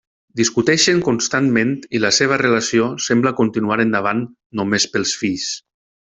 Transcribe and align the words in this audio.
Discuteixen 0.39 1.01
constantment 1.07 1.73
i 1.99 2.01
la 2.05 2.11
seva 2.19 2.39
relació 2.43 2.87
sembla 3.09 3.35
continuar 3.43 3.79
endavant 3.85 4.25
només 4.63 4.89
pels 4.97 5.15
fills. 5.25 5.53